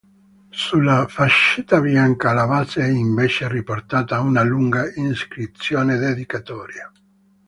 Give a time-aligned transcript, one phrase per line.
[0.49, 6.91] Sulla fascetta bianca alla base è invece riportata una lunga iscrizione dedicatoria.